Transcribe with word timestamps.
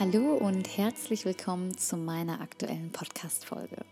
Hallo 0.00 0.32
und 0.32 0.78
herzlich 0.78 1.26
willkommen 1.26 1.76
zu 1.76 1.98
meiner 1.98 2.40
aktuellen 2.40 2.90
Podcast-Folge. 2.90 3.84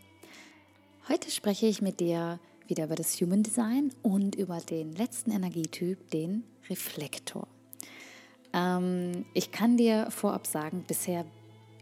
Heute 1.07 1.31
spreche 1.31 1.67
ich 1.67 1.83
mit 1.83 2.01
dir 2.01 2.41
wieder 2.67 2.85
über 2.85 2.95
das 2.95 3.21
Human 3.21 3.43
Design 3.43 3.93
und 4.01 4.35
über 4.35 4.59
den 4.59 4.95
letzten 4.95 5.33
Energietyp, 5.33 6.11
den 6.11 6.45
Reflektor. 6.71 7.47
Ähm, 8.55 9.27
ich 9.35 9.53
kann 9.53 9.77
dir 9.77 10.11
vorab 10.11 10.47
sagen, 10.47 10.83
bisher 10.89 11.27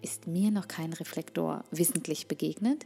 ist 0.03 0.27
mir 0.27 0.51
noch 0.51 0.67
kein 0.67 0.93
Reflektor 0.93 1.63
wissentlich 1.71 2.27
begegnet. 2.27 2.85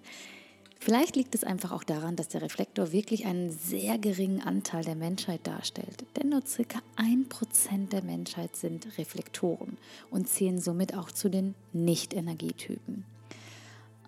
Vielleicht 0.83 1.15
liegt 1.15 1.35
es 1.35 1.45
einfach 1.45 1.73
auch 1.73 1.85
daran, 1.85 2.17
dass 2.17 2.29
der 2.29 2.41
Reflektor 2.41 2.91
wirklich 2.91 3.27
einen 3.27 3.51
sehr 3.51 3.99
geringen 3.99 4.41
Anteil 4.41 4.83
der 4.83 4.95
Menschheit 4.95 5.47
darstellt. 5.47 6.07
Denn 6.17 6.31
nur 6.31 6.41
circa 6.47 6.79
ein 6.97 7.29
Prozent 7.29 7.93
der 7.93 8.03
Menschheit 8.03 8.57
sind 8.57 8.97
Reflektoren 8.97 9.77
und 10.11 10.27
zählen 10.27 10.59
somit 10.59 10.97
auch 10.97 11.11
zu 11.11 11.29
den 11.29 11.55
Nicht-Energietypen. 11.75 13.05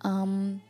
Ähm, 0.03 0.61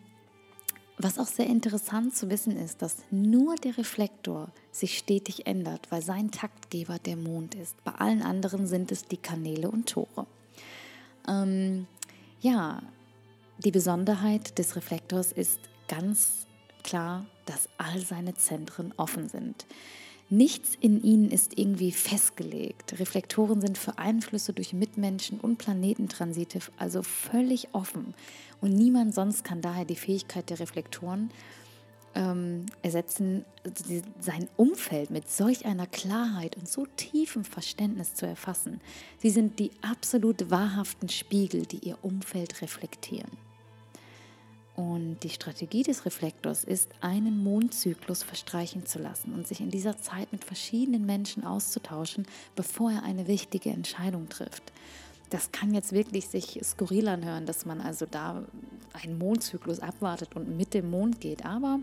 was 0.98 1.20
auch 1.20 1.26
sehr 1.26 1.48
interessant 1.48 2.14
zu 2.14 2.30
wissen 2.30 2.58
ist, 2.58 2.82
dass 2.82 2.98
nur 3.10 3.56
der 3.56 3.78
Reflektor 3.78 4.50
sich 4.74 4.98
stetig 4.98 5.48
ändert, 5.48 5.90
weil 5.90 6.02
sein 6.02 6.32
Taktgeber 6.32 7.00
der 7.00 7.16
Mond 7.16 7.56
ist. 7.56 7.82
Bei 7.86 7.94
allen 7.94 8.24
anderen 8.24 8.68
sind 8.68 8.92
es 8.92 9.06
die 9.06 9.18
Kanäle 9.18 9.72
und 9.72 9.88
Tore. 9.88 10.28
Ähm, 11.30 11.88
ja, 12.42 12.82
die 13.60 13.72
Besonderheit 13.72 14.60
des 14.60 14.76
Reflektors 14.76 15.32
ist 15.32 15.60
ganz 15.96 16.48
klar, 16.84 17.26
dass 17.46 17.70
all 17.78 18.00
seine 18.00 18.36
Zentren 18.36 18.94
offen 18.98 19.30
sind. 19.30 19.66
Nichts 20.30 20.76
in 20.80 21.04
ihnen 21.04 21.30
ist 21.30 21.60
irgendwie 21.60 21.92
festgelegt. 21.92 23.00
Reflektoren 23.00 23.62
sind 23.62 23.78
für 23.78 24.00
Einflüsse 24.00 24.54
durch 24.54 24.74
Mitmenschen 24.74 25.40
und 25.40 25.58
Planetentransite 25.58 26.60
also 26.78 27.04
völlig 27.04 27.68
offen. 27.74 28.16
Und 28.62 28.74
niemand 28.74 29.14
sonst 29.14 29.44
kann 29.44 29.62
daher 29.62 29.86
die 29.86 29.96
Fähigkeit 29.96 30.50
der 30.50 30.60
Reflektoren 30.60 31.30
ähm, 32.16 32.66
ersetzen, 32.82 33.46
sein 34.20 34.48
Umfeld 34.58 35.12
mit 35.12 35.30
solch 35.30 35.66
einer 35.66 35.86
Klarheit 35.86 36.58
und 36.58 36.68
so 36.68 36.88
tiefem 36.98 37.44
Verständnis 37.44 38.16
zu 38.16 38.26
erfassen. 38.26 38.82
Sie 39.20 39.30
sind 39.30 39.60
die 39.60 39.72
absolut 39.82 40.50
wahrhaften 40.50 41.10
Spiegel, 41.10 41.66
die 41.66 41.88
ihr 41.88 41.98
Umfeld 42.02 42.62
reflektieren. 42.62 43.32
Und 44.76 45.20
die 45.22 45.30
Strategie 45.30 45.84
des 45.84 46.06
Reflektors 46.06 46.64
ist, 46.64 46.90
einen 47.00 47.44
Mondzyklus 47.44 48.24
verstreichen 48.24 48.88
zu 48.88 48.98
lassen 48.98 49.34
und 49.34 49.48
sich 49.48 49.60
in 49.60 49.70
dieser 49.70 50.00
Zeit 50.00 50.32
mit 50.32 50.44
verschiedenen 50.44 51.06
Menschen 51.06 51.44
auszutauschen, 51.46 52.26
bevor 52.56 52.92
er 52.92 53.04
eine 53.04 53.28
wichtige 53.28 53.70
Entscheidung 53.70 54.30
trifft. 54.30 54.64
Das 55.30 55.52
kann 55.52 55.74
jetzt 55.74 55.92
wirklich 55.92 56.28
sich 56.28 56.60
skurril 56.64 57.08
anhören, 57.08 57.46
dass 57.46 57.66
man 57.66 57.82
also 57.82 58.08
da 58.10 58.44
einen 58.94 59.18
Mondzyklus 59.18 59.80
abwartet 59.80 60.36
und 60.36 60.58
mit 60.58 60.74
dem 60.74 60.90
Mond 60.90 61.22
geht. 61.22 61.46
Aber 61.46 61.80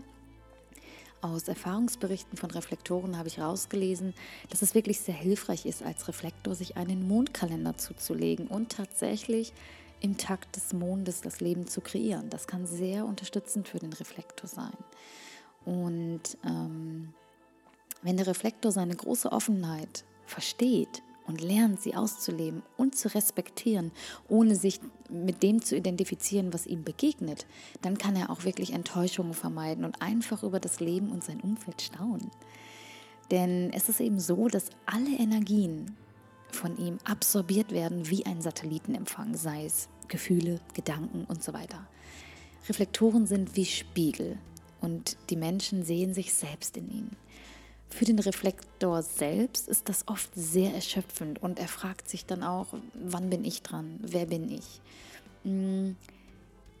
aus 1.21 1.47
Erfahrungsberichten 1.47 2.37
von 2.37 2.51
Reflektoren 2.51 3.17
habe 3.17 3.27
ich 3.27 3.37
herausgelesen, 3.37 4.13
dass 4.49 4.61
es 4.61 4.73
wirklich 4.73 4.99
sehr 4.99 5.15
hilfreich 5.15 5.65
ist, 5.65 5.83
als 5.83 6.07
Reflektor 6.07 6.55
sich 6.55 6.77
einen 6.77 7.07
Mondkalender 7.07 7.77
zuzulegen 7.77 8.47
und 8.47 8.71
tatsächlich 8.71 9.53
im 10.01 10.17
Takt 10.17 10.55
des 10.55 10.73
Mondes 10.73 11.21
das 11.21 11.39
Leben 11.39 11.67
zu 11.67 11.79
kreieren. 11.81 12.29
Das 12.29 12.47
kann 12.47 12.65
sehr 12.65 13.05
unterstützend 13.05 13.67
für 13.67 13.79
den 13.79 13.93
Reflektor 13.93 14.47
sein. 14.47 14.73
Und 15.63 16.37
ähm, 16.43 17.13
wenn 18.01 18.17
der 18.17 18.27
Reflektor 18.27 18.71
seine 18.71 18.95
große 18.95 19.31
Offenheit 19.31 20.03
versteht 20.25 21.03
und 21.27 21.39
lernt, 21.39 21.81
sie 21.81 21.95
auszuleben 21.95 22.63
und 22.77 22.95
zu 22.95 23.13
respektieren, 23.13 23.91
ohne 24.27 24.55
sich 24.55 24.79
mit 25.09 25.43
dem 25.43 25.61
zu 25.61 25.75
identifizieren, 25.75 26.51
was 26.51 26.65
ihm 26.65 26.83
begegnet, 26.83 27.45
dann 27.81 27.97
kann 27.97 28.15
er 28.15 28.31
auch 28.31 28.43
wirklich 28.43 28.73
Enttäuschungen 28.73 29.35
vermeiden 29.35 29.85
und 29.85 30.01
einfach 30.01 30.41
über 30.41 30.59
das 30.59 30.79
Leben 30.79 31.11
und 31.11 31.23
sein 31.23 31.39
Umfeld 31.41 31.81
staunen. 31.81 32.31
Denn 33.29 33.71
es 33.71 33.87
ist 33.87 34.01
eben 34.01 34.19
so, 34.19 34.47
dass 34.47 34.71
alle 34.85 35.15
Energien 35.17 35.95
von 36.55 36.77
ihm 36.77 36.99
absorbiert 37.03 37.71
werden 37.71 38.09
wie 38.09 38.25
ein 38.25 38.41
Satellitenempfang, 38.41 39.35
sei 39.35 39.65
es 39.65 39.89
Gefühle, 40.07 40.59
Gedanken 40.73 41.25
und 41.25 41.43
so 41.43 41.53
weiter. 41.53 41.87
Reflektoren 42.67 43.25
sind 43.25 43.55
wie 43.55 43.65
Spiegel 43.65 44.37
und 44.81 45.17
die 45.29 45.35
Menschen 45.35 45.83
sehen 45.83 46.13
sich 46.13 46.33
selbst 46.33 46.77
in 46.77 46.89
ihnen. 46.89 47.17
Für 47.89 48.05
den 48.05 48.19
Reflektor 48.19 49.03
selbst 49.03 49.67
ist 49.67 49.89
das 49.89 50.07
oft 50.07 50.29
sehr 50.33 50.73
erschöpfend 50.73 51.41
und 51.41 51.59
er 51.59 51.67
fragt 51.67 52.09
sich 52.09 52.25
dann 52.25 52.41
auch, 52.43 52.67
wann 52.93 53.29
bin 53.29 53.43
ich 53.43 53.63
dran? 53.63 53.99
Wer 54.01 54.25
bin 54.25 54.49
ich? 54.49 54.81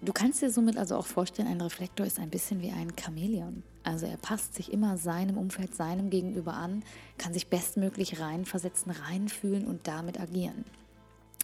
Du 0.03 0.13
kannst 0.13 0.41
dir 0.41 0.49
somit 0.49 0.77
also 0.77 0.95
auch 0.95 1.05
vorstellen, 1.05 1.47
ein 1.47 1.61
Reflektor 1.61 2.07
ist 2.07 2.17
ein 2.17 2.31
bisschen 2.31 2.59
wie 2.63 2.71
ein 2.71 2.93
Chamäleon. 2.99 3.61
Also 3.83 4.07
er 4.07 4.17
passt 4.17 4.55
sich 4.55 4.73
immer 4.73 4.97
seinem 4.97 5.37
Umfeld, 5.37 5.75
seinem 5.75 6.09
Gegenüber 6.09 6.53
an, 6.53 6.83
kann 7.19 7.33
sich 7.33 7.47
bestmöglich 7.47 8.19
reinversetzen, 8.19 8.91
reinfühlen 8.91 9.67
und 9.67 9.87
damit 9.87 10.19
agieren. 10.19 10.65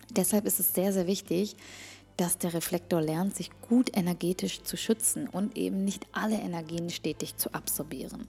Deshalb 0.10 0.46
ist 0.46 0.60
es 0.60 0.74
sehr, 0.74 0.92
sehr 0.92 1.06
wichtig, 1.06 1.56
dass 2.16 2.40
der 2.40 2.56
Reflektor 2.56 3.00
lernt, 3.00 3.36
sich 3.36 3.52
gut 3.62 3.96
energetisch 3.96 4.64
zu 4.64 4.76
schützen 4.76 5.28
und 5.28 5.56
eben 5.56 5.86
nicht 5.86 6.08
alle 6.12 6.40
Energien 6.40 6.90
stetig 6.90 7.38
zu 7.38 7.54
absorbieren. 7.54 8.28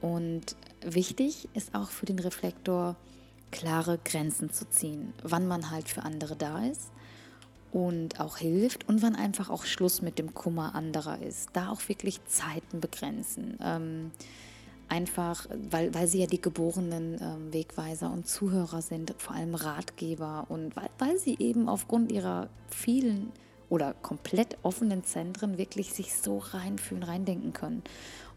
Und 0.00 0.56
wichtig 0.80 1.50
ist 1.52 1.74
auch 1.74 1.90
für 1.90 2.06
den 2.06 2.18
Reflektor, 2.18 2.96
klare 3.50 3.98
Grenzen 4.02 4.52
zu 4.52 4.70
ziehen, 4.70 5.12
wann 5.22 5.46
man 5.46 5.70
halt 5.70 5.90
für 5.90 6.02
andere 6.02 6.34
da 6.34 6.64
ist 6.64 6.90
und 7.72 8.20
auch 8.20 8.38
hilft 8.38 8.88
und 8.88 9.02
wann 9.02 9.14
einfach 9.14 9.50
auch 9.50 9.64
Schluss 9.64 10.02
mit 10.02 10.18
dem 10.18 10.34
Kummer 10.34 10.74
anderer 10.74 11.20
ist. 11.22 11.50
Da 11.52 11.70
auch 11.70 11.88
wirklich 11.88 12.24
Zeiten 12.26 12.80
begrenzen. 12.80 13.58
Ähm, 13.62 14.10
einfach, 14.88 15.46
weil, 15.70 15.94
weil 15.94 16.08
sie 16.08 16.20
ja 16.20 16.26
die 16.26 16.40
geborenen 16.40 17.16
ähm, 17.20 17.52
Wegweiser 17.52 18.10
und 18.10 18.26
Zuhörer 18.26 18.82
sind, 18.82 19.14
vor 19.18 19.36
allem 19.36 19.54
Ratgeber 19.54 20.46
und 20.48 20.74
weil, 20.76 20.90
weil 20.98 21.18
sie 21.18 21.36
eben 21.38 21.68
aufgrund 21.68 22.10
ihrer 22.10 22.48
vielen 22.68 23.32
oder 23.68 23.94
komplett 23.94 24.58
offenen 24.64 25.04
Zentren 25.04 25.56
wirklich 25.56 25.92
sich 25.92 26.16
so 26.16 26.38
reinfühlen, 26.38 27.04
reindenken 27.04 27.52
können 27.52 27.82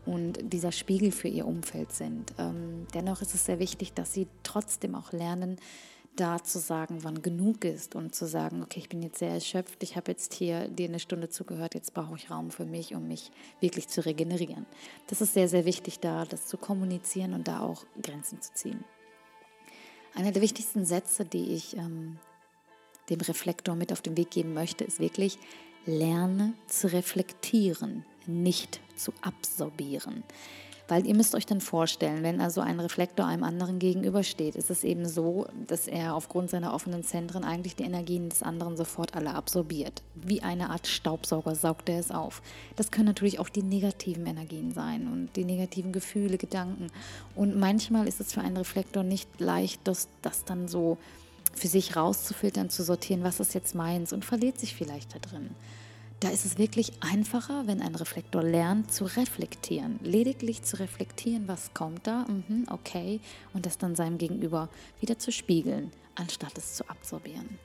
und 0.06 0.54
dieser 0.54 0.72
Spiegel 0.72 1.12
für 1.12 1.28
ihr 1.28 1.48
Umfeld 1.48 1.92
sind. 1.92 2.34
Ähm, 2.38 2.86
dennoch 2.94 3.22
ist 3.22 3.34
es 3.34 3.46
sehr 3.46 3.58
wichtig, 3.58 3.94
dass 3.94 4.14
sie 4.14 4.28
trotzdem 4.44 4.94
auch 4.94 5.12
lernen, 5.12 5.58
da 6.16 6.44
zu 6.44 6.60
sagen, 6.60 7.00
wann 7.04 7.22
genug 7.22 7.66
ist 7.66 7.96
und 7.96 8.14
zu 8.14 8.28
sagen, 8.28 8.62
okay, 8.62 8.80
ich 8.80 8.90
bin 8.90 9.02
jetzt 9.02 9.20
sehr 9.20 9.32
erschöpft, 9.32 9.82
ich 9.82 9.96
habe 9.96 10.12
jetzt 10.12 10.34
hier 10.34 10.68
dir 10.68 10.88
eine 10.88 11.00
Stunde 11.00 11.30
zugehört, 11.30 11.74
jetzt 11.74 11.94
brauche 11.94 12.16
ich 12.16 12.30
Raum 12.30 12.52
für 12.52 12.66
mich, 12.66 12.94
um 12.94 13.08
mich 13.08 13.32
wirklich 13.60 13.88
zu 13.88 14.06
regenerieren. 14.06 14.66
Das 15.08 15.22
ist 15.22 15.34
sehr, 15.34 15.48
sehr 15.48 15.66
wichtig 15.66 16.00
da, 16.00 16.26
das 16.26 16.48
zu 16.48 16.58
kommunizieren 16.58 17.34
und 17.34 17.48
da 17.48 17.62
auch 17.62 17.86
Grenzen 18.02 18.42
zu 18.42 18.54
ziehen. 18.54 18.84
Einer 20.16 20.32
der 20.32 20.44
wichtigsten 20.44 20.86
Sätze, 20.86 21.26
die 21.26 21.54
ich 21.54 21.76
ähm, 21.76 22.20
dem 23.10 23.22
Reflektor 23.22 23.76
mit 23.76 23.92
auf 23.92 24.02
den 24.02 24.16
Weg 24.16 24.30
geben 24.32 24.54
möchte, 24.54 24.84
ist 24.84 25.00
wirklich, 25.00 25.40
lerne 25.86 26.54
zu 26.68 26.92
reflektieren, 26.92 28.06
nicht 28.28 28.80
zu 28.96 29.12
absorbieren. 29.22 30.24
Weil 30.88 31.08
ihr 31.08 31.16
müsst 31.16 31.34
euch 31.34 31.46
dann 31.46 31.62
vorstellen, 31.62 32.24
wenn 32.24 32.42
also 32.42 32.60
ein 32.60 32.80
Reflektor 32.80 33.26
einem 33.26 33.44
anderen 33.44 33.80
gegenübersteht, 33.80 34.56
ist 34.56 34.70
es 34.70 34.84
eben 34.84 35.08
so, 35.08 35.48
dass 35.68 35.88
er 35.88 36.14
aufgrund 36.14 36.50
seiner 36.50 36.74
offenen 36.74 37.04
Zentren 37.04 37.46
eigentlich 37.46 37.78
die 37.78 37.84
Energien 37.84 38.28
des 38.30 38.44
anderen 38.44 38.76
sofort 38.76 39.16
alle 39.16 39.34
absorbiert. 39.34 40.04
Wie 40.14 40.42
eine 40.42 40.72
Art 40.72 40.88
Staubsauger 40.88 41.56
saugt 41.56 41.88
er 41.88 42.00
es 42.00 42.12
auf. 42.12 42.42
Das 42.76 42.92
können 42.92 43.08
natürlich 43.08 43.40
auch 43.40 43.50
die 43.50 43.64
negativen 43.64 44.26
Energien 44.26 44.72
sein 44.72 45.08
und 45.08 45.30
die 45.38 45.46
negativen 45.46 45.94
Gefühle, 45.94 46.38
Gedanken. 46.38 46.88
Und 47.34 47.58
manchmal 47.58 48.08
ist 48.08 48.20
es 48.20 48.34
für 48.34 48.42
einen 48.42 48.58
Reflektor 48.58 49.04
nicht 49.04 49.40
leicht, 49.40 49.80
das, 49.86 50.10
das 50.22 50.44
dann 50.44 50.68
so 50.68 50.98
für 51.54 51.68
sich 51.68 51.96
rauszufiltern, 51.96 52.70
zu 52.70 52.84
sortieren, 52.84 53.24
was 53.24 53.40
ist 53.40 53.54
jetzt 53.54 53.74
meins 53.76 54.12
und 54.12 54.26
verliert 54.26 54.60
sich 54.60 54.76
vielleicht 54.76 55.16
da 55.16 55.20
drin. 55.20 55.52
Da 56.24 56.30
ist 56.30 56.46
es 56.46 56.58
wirklich 56.58 56.94
einfacher, 57.02 57.68
wenn 57.68 57.82
ein 57.82 57.96
Reflektor 57.96 58.42
lernt 58.42 58.94
zu 58.94 59.04
reflektieren. 59.04 60.00
Lediglich 60.02 60.64
zu 60.64 60.80
reflektieren, 60.80 61.50
was 61.50 61.74
kommt 61.74 62.08
da, 62.08 62.26
mhm, 62.30 62.66
okay, 62.70 63.20
und 63.54 63.66
das 63.66 63.78
dann 63.78 63.98
seinem 63.98 64.18
Gegenüber 64.18 64.70
wieder 65.02 65.20
zu 65.20 65.34
spiegeln, 65.34 65.92
anstatt 66.16 66.58
es 66.58 66.76
zu 66.76 66.90
absorbieren. 66.90 67.60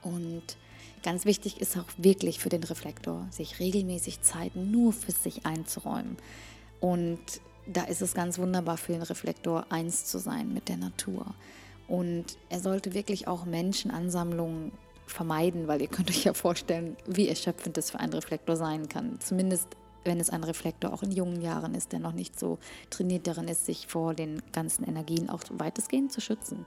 Und 0.00 0.56
ganz 1.02 1.26
wichtig 1.26 1.60
ist 1.60 1.76
auch 1.76 1.84
wirklich 1.98 2.38
für 2.38 2.48
den 2.48 2.64
Reflektor, 2.64 3.28
sich 3.30 3.60
regelmäßig 3.60 4.22
Zeit 4.22 4.56
nur 4.56 4.94
für 4.94 5.12
sich 5.12 5.44
einzuräumen. 5.44 6.16
Und 6.80 7.20
da 7.66 7.84
ist 7.84 8.00
es 8.00 8.14
ganz 8.14 8.38
wunderbar 8.38 8.78
für 8.78 8.92
den 8.92 9.02
Reflektor, 9.02 9.66
eins 9.68 10.06
zu 10.06 10.16
sein 10.16 10.54
mit 10.54 10.70
der 10.70 10.78
Natur. 10.78 11.34
Und 11.86 12.38
er 12.48 12.60
sollte 12.60 12.94
wirklich 12.94 13.28
auch 13.28 13.44
Menschenansammlungen 13.44 14.72
vermeiden, 15.06 15.68
weil 15.68 15.82
ihr 15.82 15.88
könnt 15.88 16.10
euch 16.10 16.24
ja 16.24 16.34
vorstellen, 16.34 16.96
wie 17.06 17.28
erschöpfend 17.28 17.76
das 17.76 17.90
für 17.90 18.00
einen 18.00 18.12
Reflektor 18.12 18.56
sein 18.56 18.88
kann. 18.88 19.18
Zumindest 19.20 19.68
wenn 20.04 20.20
es 20.20 20.30
ein 20.30 20.44
Reflektor 20.44 20.92
auch 20.92 21.02
in 21.02 21.12
jungen 21.12 21.40
Jahren 21.42 21.74
ist, 21.74 21.92
der 21.92 22.00
noch 22.00 22.12
nicht 22.12 22.38
so 22.38 22.58
trainiert 22.90 23.26
darin 23.26 23.48
ist, 23.48 23.66
sich 23.66 23.86
vor 23.86 24.14
den 24.14 24.42
ganzen 24.52 24.84
Energien 24.84 25.30
auch 25.30 25.42
weitestgehend 25.50 26.12
zu 26.12 26.20
schützen. 26.20 26.66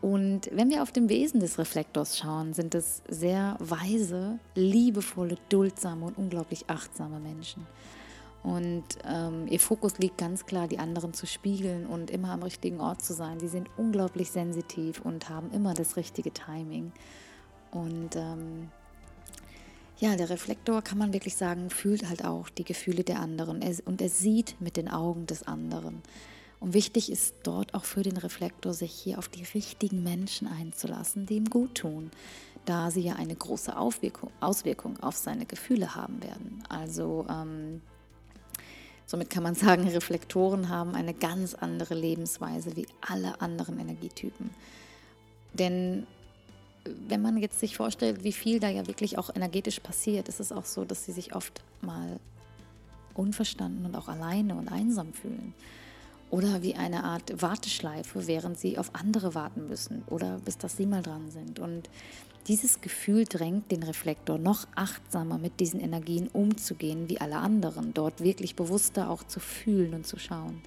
Und 0.00 0.50
wenn 0.52 0.68
wir 0.68 0.82
auf 0.82 0.90
dem 0.90 1.08
Wesen 1.08 1.38
des 1.38 1.58
Reflektors 1.58 2.18
schauen, 2.18 2.54
sind 2.54 2.74
es 2.74 3.02
sehr 3.08 3.56
weise, 3.60 4.40
liebevolle, 4.56 5.36
duldsame 5.48 6.06
und 6.06 6.18
unglaublich 6.18 6.64
achtsame 6.68 7.20
Menschen. 7.20 7.66
Und 8.42 8.84
ähm, 9.06 9.46
ihr 9.48 9.60
Fokus 9.60 9.98
liegt 9.98 10.18
ganz 10.18 10.46
klar, 10.46 10.66
die 10.66 10.78
anderen 10.78 11.14
zu 11.14 11.26
spiegeln 11.26 11.86
und 11.86 12.10
immer 12.10 12.30
am 12.30 12.42
richtigen 12.42 12.80
Ort 12.80 13.02
zu 13.02 13.14
sein. 13.14 13.38
Sie 13.38 13.48
sind 13.48 13.70
unglaublich 13.76 14.30
sensitiv 14.30 15.00
und 15.00 15.28
haben 15.28 15.50
immer 15.52 15.74
das 15.74 15.96
richtige 15.96 16.32
Timing. 16.32 16.92
Und 17.70 18.16
ähm, 18.16 18.68
ja, 19.98 20.16
der 20.16 20.30
Reflektor 20.30 20.82
kann 20.82 20.98
man 20.98 21.12
wirklich 21.12 21.36
sagen, 21.36 21.70
fühlt 21.70 22.08
halt 22.08 22.24
auch 22.24 22.48
die 22.48 22.64
Gefühle 22.64 23.04
der 23.04 23.20
anderen 23.20 23.62
er, 23.62 23.76
und 23.84 24.02
er 24.02 24.08
sieht 24.08 24.60
mit 24.60 24.76
den 24.76 24.88
Augen 24.88 25.26
des 25.26 25.46
anderen. 25.46 26.02
Und 26.58 26.74
wichtig 26.74 27.10
ist 27.10 27.36
dort 27.44 27.74
auch 27.74 27.84
für 27.84 28.02
den 28.02 28.16
Reflektor, 28.16 28.74
sich 28.74 28.92
hier 28.92 29.18
auf 29.18 29.28
die 29.28 29.44
richtigen 29.54 30.02
Menschen 30.02 30.48
einzulassen, 30.48 31.26
die 31.26 31.36
ihm 31.36 31.50
gut 31.50 31.76
tun, 31.76 32.10
da 32.64 32.90
sie 32.90 33.02
ja 33.02 33.14
eine 33.14 33.34
große 33.34 33.76
Auswirkung, 33.76 34.30
Auswirkung 34.40 34.98
auf 35.00 35.16
seine 35.16 35.46
Gefühle 35.46 35.94
haben 35.94 36.20
werden. 36.22 36.62
Also 36.68 37.26
ähm, 37.28 37.80
somit 39.12 39.28
kann 39.28 39.42
man 39.42 39.54
sagen, 39.54 39.86
Reflektoren 39.86 40.70
haben 40.70 40.94
eine 40.94 41.12
ganz 41.12 41.54
andere 41.54 41.94
Lebensweise 41.94 42.74
wie 42.76 42.86
alle 43.02 43.42
anderen 43.42 43.78
Energietypen. 43.78 44.48
Denn 45.52 46.06
wenn 47.06 47.20
man 47.20 47.36
jetzt 47.36 47.60
sich 47.60 47.76
vorstellt, 47.76 48.24
wie 48.24 48.32
viel 48.32 48.58
da 48.58 48.70
ja 48.70 48.86
wirklich 48.86 49.18
auch 49.18 49.28
energetisch 49.36 49.80
passiert, 49.80 50.28
ist 50.30 50.40
es 50.40 50.50
auch 50.50 50.64
so, 50.64 50.86
dass 50.86 51.04
sie 51.04 51.12
sich 51.12 51.34
oft 51.34 51.62
mal 51.82 52.18
unverstanden 53.12 53.84
und 53.84 53.94
auch 53.96 54.08
alleine 54.08 54.54
und 54.54 54.72
einsam 54.72 55.12
fühlen. 55.12 55.52
Oder 56.30 56.62
wie 56.62 56.74
eine 56.74 57.04
Art 57.04 57.42
Warteschleife, 57.42 58.26
während 58.26 58.58
sie 58.58 58.78
auf 58.78 58.94
andere 58.94 59.34
warten 59.34 59.68
müssen 59.68 60.04
oder 60.06 60.38
bis 60.42 60.56
dass 60.56 60.78
sie 60.78 60.86
mal 60.86 61.02
dran 61.02 61.30
sind. 61.30 61.58
Und 61.58 61.90
dieses 62.48 62.80
Gefühl 62.80 63.24
drängt 63.24 63.70
den 63.70 63.82
Reflektor 63.82 64.38
noch 64.38 64.66
achtsamer 64.74 65.38
mit 65.38 65.60
diesen 65.60 65.80
Energien 65.80 66.28
umzugehen 66.28 67.08
wie 67.08 67.20
alle 67.20 67.36
anderen, 67.36 67.94
dort 67.94 68.22
wirklich 68.22 68.56
bewusster 68.56 69.10
auch 69.10 69.24
zu 69.24 69.38
fühlen 69.38 69.94
und 69.94 70.06
zu 70.06 70.18
schauen. 70.18 70.60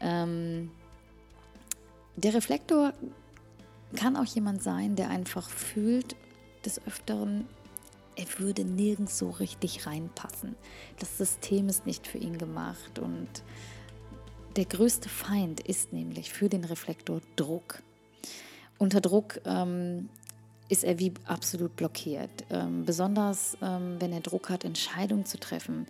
Ähm, 0.00 0.70
der 2.16 2.34
Reflektor 2.34 2.92
kann 3.96 4.16
auch 4.16 4.24
jemand 4.24 4.62
sein, 4.62 4.96
der 4.96 5.10
einfach 5.10 5.48
fühlt, 5.48 6.16
des 6.64 6.84
Öfteren, 6.86 7.46
er 8.16 8.26
würde 8.38 8.64
nirgends 8.64 9.18
so 9.18 9.30
richtig 9.30 9.86
reinpassen. 9.86 10.54
Das 10.98 11.18
System 11.18 11.68
ist 11.68 11.84
nicht 11.84 12.06
für 12.06 12.18
ihn 12.18 12.38
gemacht 12.38 12.98
und 12.98 13.28
der 14.56 14.64
größte 14.64 15.08
Feind 15.08 15.60
ist 15.60 15.92
nämlich 15.92 16.32
für 16.32 16.48
den 16.48 16.64
Reflektor 16.64 17.20
Druck. 17.36 17.82
Unter 18.78 19.00
Druck 19.00 19.40
ähm, 19.44 20.08
ist 20.68 20.84
er 20.84 20.98
wie 20.98 21.12
absolut 21.26 21.76
blockiert. 21.76 22.30
Ähm, 22.50 22.84
besonders 22.84 23.56
ähm, 23.62 23.96
wenn 24.00 24.12
er 24.12 24.20
Druck 24.20 24.50
hat, 24.50 24.64
Entscheidungen 24.64 25.26
zu 25.26 25.38
treffen, 25.38 25.86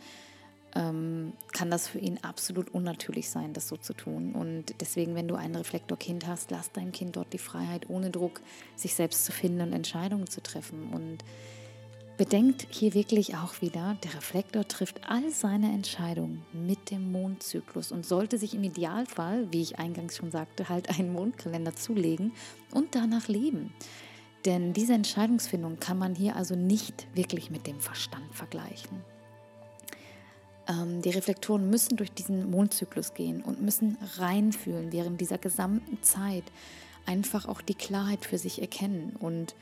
ähm, 0.74 1.32
kann 1.52 1.70
das 1.70 1.86
für 1.86 1.98
ihn 1.98 2.18
absolut 2.22 2.74
unnatürlich 2.74 3.30
sein, 3.30 3.52
das 3.52 3.68
so 3.68 3.76
zu 3.76 3.94
tun. 3.94 4.32
Und 4.32 4.74
deswegen, 4.80 5.14
wenn 5.14 5.28
du 5.28 5.36
ein 5.36 5.54
Reflektorkind 5.54 6.26
hast, 6.26 6.50
lass 6.50 6.72
deinem 6.72 6.92
Kind 6.92 7.16
dort 7.16 7.32
die 7.32 7.38
Freiheit, 7.38 7.88
ohne 7.88 8.10
Druck 8.10 8.40
sich 8.74 8.94
selbst 8.94 9.24
zu 9.24 9.32
finden 9.32 9.60
und 9.60 9.72
Entscheidungen 9.72 10.26
zu 10.26 10.42
treffen. 10.42 10.90
Und 10.92 11.18
bedenkt 12.16 12.66
hier 12.70 12.94
wirklich 12.94 13.36
auch 13.36 13.60
wieder, 13.60 13.96
der 14.02 14.14
Reflektor 14.14 14.66
trifft 14.66 15.00
all 15.08 15.30
seine 15.30 15.72
Entscheidungen 15.72 16.42
mit 16.52 16.90
dem 16.90 17.12
Mondzyklus 17.12 17.92
und 17.92 18.06
sollte 18.06 18.38
sich 18.38 18.54
im 18.54 18.64
Idealfall, 18.64 19.52
wie 19.52 19.62
ich 19.62 19.78
eingangs 19.78 20.16
schon 20.16 20.30
sagte, 20.30 20.68
halt 20.68 20.90
einen 20.98 21.12
Mondkalender 21.12 21.74
zulegen 21.74 22.32
und 22.72 22.94
danach 22.94 23.28
leben. 23.28 23.72
Denn 24.44 24.73
diese 24.73 24.93
Entscheidungsfindung 24.93 25.79
kann 25.81 25.99
man 25.99 26.14
hier 26.14 26.37
also 26.37 26.55
nicht 26.55 27.06
wirklich 27.14 27.50
mit 27.50 27.67
dem 27.67 27.81
Verstand 27.81 28.35
vergleichen. 28.35 29.02
Ähm, 30.69 31.02
die 31.02 31.11
Reflektoren 31.11 31.70
müssen 31.70 31.96
durch 31.96 32.12
diesen 32.12 32.50
Mondzyklus 32.50 33.14
gehen 33.14 33.43
und 33.43 33.62
müssen 33.62 33.96
reinfühlen 34.17 34.93
während 34.93 35.20
dieser 35.20 35.38
gesamten 35.38 36.02
Zeit, 36.02 36.44
einfach 37.06 37.46
auch 37.46 37.61
die 37.61 37.75
Klarheit 37.75 38.25
für 38.25 38.38
sich 38.38 38.61
erkennen 38.61 39.14
und 39.19 39.55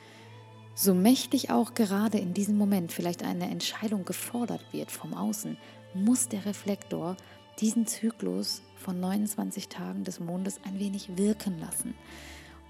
so 0.75 0.94
mächtig 0.94 1.50
auch 1.50 1.75
gerade 1.75 2.19
in 2.19 2.34
diesem 2.34 2.56
Moment 2.56 2.93
vielleicht 2.93 3.23
eine 3.23 3.50
Entscheidung 3.50 4.05
gefordert 4.05 4.64
wird 4.73 4.90
vom 4.90 5.12
Außen, 5.12 5.58
muss 5.94 6.29
der 6.29 6.46
Reflektor 6.46 7.17
diesen 7.61 7.87
Zyklus 7.87 8.62
von 8.76 8.99
29 8.99 9.69
Tagen 9.69 10.05
des 10.05 10.19
Mondes 10.19 10.61
ein 10.64 10.79
wenig 10.79 11.17
wirken 11.17 11.58
lassen. 11.58 11.94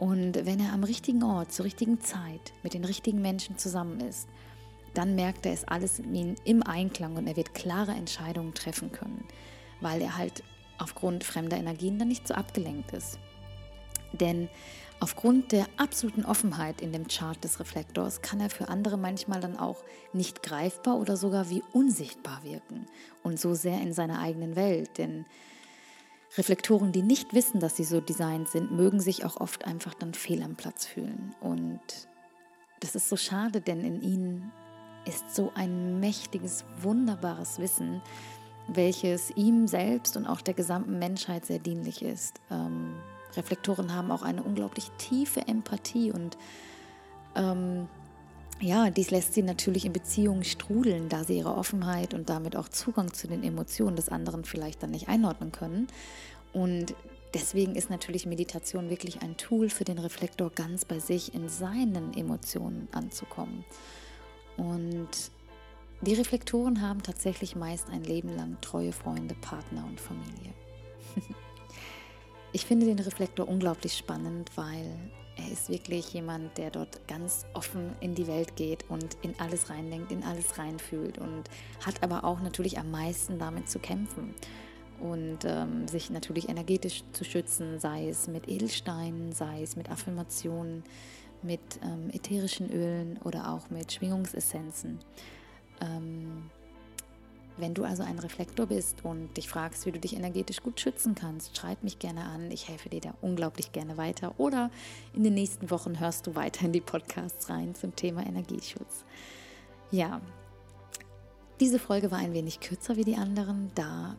Und 0.02 0.46
wenn 0.46 0.58
er 0.58 0.72
am 0.72 0.82
richtigen 0.82 1.22
Ort, 1.22 1.52
zur 1.52 1.64
richtigen 1.64 2.00
Zeit, 2.00 2.52
mit 2.64 2.74
den 2.74 2.84
richtigen 2.84 3.22
Menschen 3.22 3.56
zusammen 3.56 4.00
ist, 4.00 4.28
dann 4.94 5.14
merkt 5.14 5.46
er, 5.46 5.52
es 5.52 5.62
alles 5.62 6.00
im 6.00 6.62
Einklang 6.64 7.14
und 7.14 7.28
er 7.28 7.36
wird 7.36 7.54
klare 7.54 7.92
Entscheidungen 7.92 8.52
treffen 8.52 8.90
können, 8.90 9.24
weil 9.80 10.02
er 10.02 10.18
halt 10.18 10.42
aufgrund 10.78 11.22
fremder 11.22 11.56
Energien 11.56 12.00
dann 12.00 12.08
nicht 12.08 12.26
so 12.26 12.34
abgelenkt 12.34 12.90
ist. 12.90 13.20
Denn 14.12 14.48
aufgrund 14.98 15.52
der 15.52 15.66
absoluten 15.76 16.24
Offenheit 16.24 16.80
in 16.80 16.90
dem 16.90 17.06
Chart 17.06 17.42
des 17.44 17.60
Reflektors 17.60 18.22
kann 18.22 18.40
er 18.40 18.50
für 18.50 18.70
andere 18.70 18.96
manchmal 18.96 19.38
dann 19.38 19.56
auch 19.56 19.84
nicht 20.12 20.42
greifbar 20.42 20.98
oder 20.98 21.16
sogar 21.16 21.48
wie 21.48 21.62
unsichtbar 21.72 22.42
wirken 22.42 22.88
und 23.22 23.38
so 23.38 23.54
sehr 23.54 23.80
in 23.80 23.92
seiner 23.92 24.18
eigenen 24.18 24.56
Welt. 24.56 24.98
Denn 24.98 25.26
Reflektoren, 26.36 26.92
die 26.92 27.02
nicht 27.02 27.34
wissen, 27.34 27.60
dass 27.60 27.76
sie 27.76 27.84
so 27.84 28.00
designt 28.00 28.48
sind, 28.48 28.72
mögen 28.72 29.00
sich 29.00 29.24
auch 29.24 29.36
oft 29.38 29.66
einfach 29.66 29.94
dann 29.94 30.14
fehl 30.14 30.42
am 30.42 30.56
Platz 30.56 30.86
fühlen. 30.86 31.34
Und 31.40 31.80
das 32.80 32.94
ist 32.94 33.08
so 33.08 33.16
schade, 33.16 33.60
denn 33.60 33.84
in 33.84 34.00
ihnen 34.00 34.52
ist 35.04 35.34
so 35.34 35.52
ein 35.54 36.00
mächtiges, 36.00 36.64
wunderbares 36.80 37.58
Wissen, 37.58 38.00
welches 38.68 39.30
ihm 39.32 39.66
selbst 39.66 40.16
und 40.16 40.26
auch 40.26 40.40
der 40.40 40.54
gesamten 40.54 40.98
Menschheit 40.98 41.44
sehr 41.44 41.58
dienlich 41.58 42.02
ist. 42.02 42.40
Ähm, 42.50 42.94
Reflektoren 43.36 43.94
haben 43.94 44.10
auch 44.10 44.22
eine 44.22 44.42
unglaublich 44.42 44.90
tiefe 44.98 45.46
Empathie 45.46 46.12
und 46.12 46.38
ähm, 47.34 47.88
ja, 48.62 48.90
dies 48.90 49.10
lässt 49.10 49.34
sie 49.34 49.42
natürlich 49.42 49.84
in 49.84 49.92
Beziehungen 49.92 50.44
strudeln, 50.44 51.08
da 51.08 51.24
sie 51.24 51.38
ihre 51.38 51.56
Offenheit 51.56 52.14
und 52.14 52.30
damit 52.30 52.56
auch 52.56 52.68
Zugang 52.68 53.12
zu 53.12 53.26
den 53.26 53.42
Emotionen 53.42 53.96
des 53.96 54.08
anderen 54.08 54.44
vielleicht 54.44 54.82
dann 54.82 54.92
nicht 54.92 55.08
einordnen 55.08 55.50
können. 55.50 55.88
Und 56.52 56.94
deswegen 57.34 57.74
ist 57.74 57.90
natürlich 57.90 58.24
Meditation 58.24 58.88
wirklich 58.88 59.20
ein 59.20 59.36
Tool 59.36 59.68
für 59.68 59.84
den 59.84 59.98
Reflektor, 59.98 60.50
ganz 60.50 60.84
bei 60.84 61.00
sich 61.00 61.34
in 61.34 61.48
seinen 61.48 62.14
Emotionen 62.14 62.88
anzukommen. 62.92 63.64
Und 64.56 65.08
die 66.02 66.14
Reflektoren 66.14 66.82
haben 66.82 67.02
tatsächlich 67.02 67.56
meist 67.56 67.88
ein 67.90 68.04
Leben 68.04 68.36
lang 68.36 68.58
treue 68.60 68.92
Freunde, 68.92 69.34
Partner 69.40 69.84
und 69.88 70.00
Familie. 70.00 70.52
ich 72.52 72.64
finde 72.64 72.86
den 72.86 73.00
Reflektor 73.00 73.48
unglaublich 73.48 73.96
spannend, 73.96 74.50
weil 74.56 74.86
er 75.36 75.50
ist 75.50 75.68
wirklich 75.68 76.12
jemand, 76.12 76.58
der 76.58 76.70
dort 76.70 77.06
ganz 77.08 77.46
offen 77.54 77.94
in 78.00 78.14
die 78.14 78.26
Welt 78.26 78.56
geht 78.56 78.88
und 78.90 79.16
in 79.22 79.38
alles 79.38 79.70
reindenkt, 79.70 80.12
in 80.12 80.22
alles 80.22 80.58
reinfühlt 80.58 81.18
und 81.18 81.44
hat 81.84 82.02
aber 82.02 82.24
auch 82.24 82.40
natürlich 82.40 82.78
am 82.78 82.90
meisten 82.90 83.38
damit 83.38 83.68
zu 83.68 83.78
kämpfen 83.78 84.34
und 85.00 85.38
ähm, 85.44 85.88
sich 85.88 86.10
natürlich 86.10 86.48
energetisch 86.48 87.02
zu 87.12 87.24
schützen, 87.24 87.80
sei 87.80 88.08
es 88.08 88.28
mit 88.28 88.48
Edelsteinen, 88.48 89.32
sei 89.32 89.62
es 89.62 89.74
mit 89.74 89.90
Affirmationen, 89.90 90.84
mit 91.42 91.60
ähm, 91.82 92.10
ätherischen 92.12 92.70
Ölen 92.70 93.18
oder 93.24 93.52
auch 93.52 93.68
mit 93.70 93.92
Schwingungsessenzen. 93.92 95.00
Ähm, 95.80 96.50
wenn 97.62 97.74
du 97.74 97.84
also 97.84 98.02
ein 98.02 98.18
Reflektor 98.18 98.66
bist 98.66 99.04
und 99.04 99.36
dich 99.36 99.48
fragst, 99.48 99.86
wie 99.86 99.92
du 99.92 100.00
dich 100.00 100.16
energetisch 100.16 100.60
gut 100.62 100.80
schützen 100.80 101.14
kannst, 101.14 101.56
schreib 101.56 101.82
mich 101.84 102.00
gerne 102.00 102.24
an. 102.24 102.50
Ich 102.50 102.68
helfe 102.68 102.88
dir 102.88 103.00
da 103.00 103.14
unglaublich 103.22 103.70
gerne 103.70 103.96
weiter. 103.96 104.34
Oder 104.38 104.70
in 105.14 105.22
den 105.22 105.34
nächsten 105.34 105.70
Wochen 105.70 106.00
hörst 106.00 106.26
du 106.26 106.34
weiter 106.34 106.66
in 106.66 106.72
die 106.72 106.80
Podcasts 106.80 107.48
rein 107.48 107.76
zum 107.76 107.94
Thema 107.94 108.26
Energieschutz. 108.26 109.04
Ja, 109.92 110.20
diese 111.60 111.78
Folge 111.78 112.10
war 112.10 112.18
ein 112.18 112.34
wenig 112.34 112.58
kürzer 112.58 112.96
wie 112.96 113.04
die 113.04 113.16
anderen, 113.16 113.70
da 113.76 114.16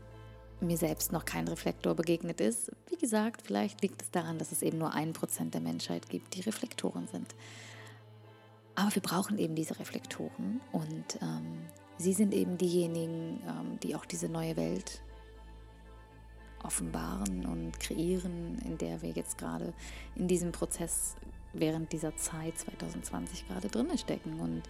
mir 0.61 0.77
selbst 0.77 1.11
noch 1.11 1.25
kein 1.25 1.47
Reflektor 1.49 1.95
begegnet 1.95 2.39
ist. 2.39 2.71
Wie 2.87 2.97
gesagt, 2.97 3.41
vielleicht 3.41 3.81
liegt 3.81 4.01
es 4.01 4.09
daran, 4.09 4.37
dass 4.37 4.53
es 4.53 4.61
eben 4.61 4.77
nur 4.77 4.93
ein 4.93 5.11
Prozent 5.11 5.53
der 5.53 5.59
Menschheit 5.61 6.07
gibt, 6.09 6.35
die 6.35 6.41
Reflektoren 6.41 7.09
sind. 7.11 7.35
Aber 8.75 8.95
wir 8.95 9.01
brauchen 9.01 9.37
eben 9.37 9.53
diese 9.53 9.77
Reflektoren 9.77 10.61
und 10.71 11.19
ähm, 11.21 11.59
sie 11.97 12.13
sind 12.13 12.33
eben 12.33 12.57
diejenigen, 12.57 13.41
ähm, 13.47 13.79
die 13.81 13.95
auch 13.95 14.05
diese 14.05 14.29
neue 14.29 14.55
Welt 14.57 15.01
offenbaren 16.63 17.45
und 17.45 17.79
kreieren, 17.79 18.59
in 18.65 18.77
der 18.77 19.01
wir 19.01 19.09
jetzt 19.11 19.37
gerade 19.37 19.73
in 20.15 20.27
diesem 20.27 20.51
Prozess 20.51 21.15
während 21.53 21.91
dieser 21.91 22.15
Zeit 22.15 22.57
2020 22.57 23.47
gerade 23.47 23.67
drin 23.67 23.97
stecken. 23.97 24.39
Und 24.39 24.63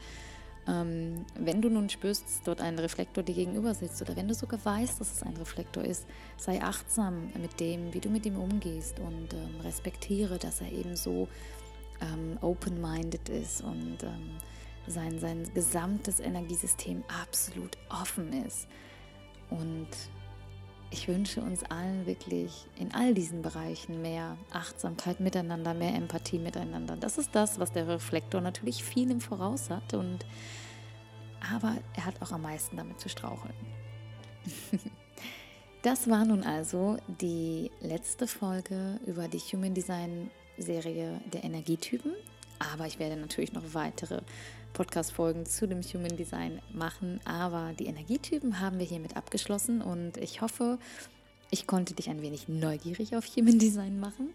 Ähm, 0.66 1.26
wenn 1.38 1.62
du 1.62 1.70
nun 1.70 1.90
spürst, 1.90 2.24
dort 2.46 2.62
ein 2.62 2.80
Reflektor 2.80 3.22
dir 3.22 3.36
gegenüber 3.36 3.74
sitzt 3.74 4.02
oder 4.02 4.16
wenn 4.16 4.30
du 4.30 4.34
sogar 4.34 4.64
weißt, 4.64 4.98
dass 5.00 5.12
es 5.12 5.22
ein 5.22 5.36
Reflektor 5.36 5.84
ist, 5.84 6.06
sei 6.38 6.62
achtsam 6.62 7.32
mit 7.42 7.60
dem, 7.60 7.94
wie 7.94 8.00
du 8.00 8.10
mit 8.10 8.26
ihm 8.26 8.38
umgehst 8.38 8.98
und 9.00 9.34
ähm, 9.34 9.60
respektiere, 9.62 10.38
dass 10.40 10.62
er 10.62 10.72
eben 10.72 10.96
so 10.96 11.28
ähm, 12.00 12.38
open-minded 12.40 13.28
ist 13.28 13.62
und 13.62 14.04
ähm, 14.04 14.38
sein, 14.88 15.20
sein 15.20 15.50
gesamtes 15.54 16.20
Energiesystem 16.20 17.04
absolut 17.22 17.78
offen 17.90 18.34
ist. 18.46 18.68
Und 19.50 19.88
ich 20.94 21.08
wünsche 21.08 21.42
uns 21.42 21.64
allen 21.64 22.06
wirklich 22.06 22.68
in 22.78 22.94
all 22.94 23.14
diesen 23.14 23.42
Bereichen 23.42 24.02
mehr 24.02 24.38
Achtsamkeit 24.52 25.20
miteinander, 25.20 25.74
mehr 25.74 25.96
Empathie 25.96 26.38
miteinander. 26.38 26.96
Das 26.96 27.18
ist 27.18 27.34
das, 27.34 27.60
was 27.60 27.72
der 27.72 27.88
Reflektor 27.88 28.42
natürlich 28.42 28.84
viel 28.84 29.10
im 29.10 29.20
Voraus 29.20 29.72
hat. 29.72 29.96
Und, 29.96 30.20
aber 31.52 31.78
er 31.96 32.06
hat 32.06 32.22
auch 32.22 32.32
am 32.32 32.44
meisten 32.44 32.78
damit 32.78 33.00
zu 33.00 33.10
straucheln. 33.10 33.56
das 35.82 36.08
war 36.10 36.26
nun 36.26 36.44
also 36.44 36.98
die 37.08 37.72
letzte 37.82 38.28
Folge 38.28 39.00
über 39.08 39.28
die 39.28 39.40
Human 39.40 39.74
Design 39.74 40.30
Serie 40.60 41.22
der 41.34 41.44
Energietypen. 41.44 42.14
Aber 42.72 42.88
ich 42.88 43.00
werde 43.00 43.18
natürlich 43.18 43.54
noch 43.54 43.74
weitere 43.74 44.22
Podcast-Folgen 44.74 45.46
zu 45.46 45.68
dem 45.68 45.82
Human 45.82 46.16
Design 46.18 46.62
machen. 46.72 47.20
Aber 47.26 47.74
die 47.78 47.86
Energietypen 47.86 48.60
haben 48.60 48.80
wir 48.80 48.86
hiermit 48.86 49.16
abgeschlossen 49.16 49.82
und 49.82 50.18
ich 50.18 50.42
hoffe, 50.42 50.80
ich 51.52 51.68
konnte 51.68 51.94
dich 51.94 52.10
ein 52.10 52.22
wenig 52.22 52.48
neugierig 52.48 53.16
auf 53.16 53.26
Human 53.36 53.60
Design 53.60 54.00
machen. 54.00 54.30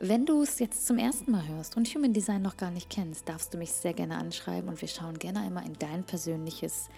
Wenn 0.00 0.26
du 0.26 0.42
es 0.42 0.58
jetzt 0.58 0.86
zum 0.86 0.98
ersten 0.98 1.30
Mal 1.30 1.46
hörst 1.46 1.76
und 1.76 1.86
Human 1.94 2.12
Design 2.12 2.42
noch 2.42 2.56
gar 2.56 2.70
nicht 2.70 2.90
kennst, 2.90 3.28
darfst 3.28 3.54
du 3.54 3.58
mich 3.58 3.70
sehr 3.70 3.92
gerne 3.92 4.16
anschreiben 4.16 4.68
und 4.68 4.80
wir 4.80 4.88
schauen 4.88 5.18
gerne 5.18 5.40
einmal 5.40 5.66
in 5.66 5.74
dein 5.74 6.04
persönliches 6.04 6.88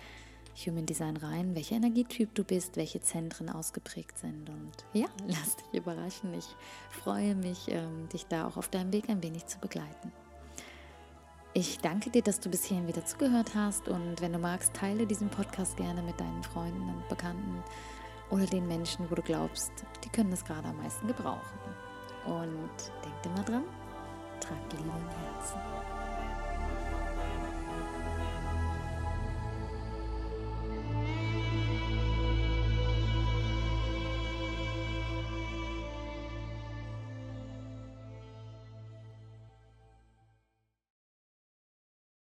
Human 0.65 0.87
Design 0.87 1.17
rein, 1.19 1.55
welcher 1.55 1.77
Energietyp 1.77 2.35
du 2.35 2.43
bist, 2.43 2.77
welche 2.77 3.01
Zentren 3.01 3.51
ausgeprägt 3.51 4.19
sind. 4.19 4.49
Und 4.49 4.73
ja, 4.95 5.07
lass 5.27 5.57
dich 5.57 5.81
überraschen. 5.81 6.33
Ich 6.33 6.47
freue 6.91 7.35
mich, 7.35 7.69
ähm, 7.69 8.09
dich 8.13 8.25
da 8.27 8.47
auch 8.47 8.57
auf 8.57 8.69
deinem 8.69 8.93
Weg 8.93 9.11
ein 9.11 9.23
wenig 9.23 9.45
zu 9.47 9.59
begleiten. 9.59 10.13
Ich 11.59 11.79
danke 11.79 12.11
dir, 12.11 12.21
dass 12.21 12.39
du 12.39 12.51
bis 12.51 12.67
hierhin 12.67 12.87
wieder 12.87 13.07
zugehört 13.07 13.55
hast 13.55 13.89
und 13.89 14.21
wenn 14.21 14.35
du 14.35 14.39
magst, 14.39 14.75
teile 14.75 15.07
diesen 15.07 15.31
Podcast 15.31 15.79
gerne 15.79 16.03
mit 16.03 16.21
deinen 16.21 16.43
Freunden 16.43 16.83
und 16.83 17.09
Bekannten 17.09 17.65
oder 18.29 18.45
den 18.45 18.69
Menschen, 18.69 19.11
wo 19.11 19.15
du 19.15 19.23
glaubst, 19.23 19.73
die 20.05 20.11
können 20.11 20.31
es 20.35 20.45
gerade 20.45 20.69
am 20.69 20.77
meisten 20.77 21.07
gebrauchen. 21.07 21.59
Und 22.27 22.93
denk 23.03 23.25
immer 23.25 23.43
dran, 23.43 23.65
trag 24.39 24.59
Liebe 24.71 24.85
im 24.85 25.09
Herzen. 25.09 26.06